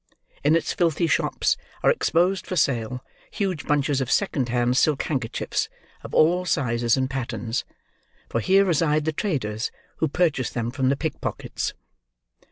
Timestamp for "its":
0.55-0.73